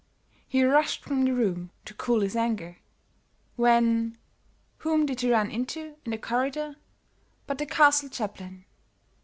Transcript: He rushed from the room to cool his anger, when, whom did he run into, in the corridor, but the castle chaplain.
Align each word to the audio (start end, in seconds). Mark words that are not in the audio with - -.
He 0.47 0.63
rushed 0.63 1.03
from 1.03 1.25
the 1.25 1.31
room 1.31 1.69
to 1.85 1.93
cool 1.93 2.21
his 2.21 2.35
anger, 2.35 2.79
when, 3.55 4.17
whom 4.79 5.05
did 5.05 5.19
he 5.21 5.29
run 5.31 5.51
into, 5.51 5.95
in 6.03 6.09
the 6.09 6.17
corridor, 6.17 6.75
but 7.45 7.59
the 7.59 7.67
castle 7.67 8.09
chaplain. 8.09 8.65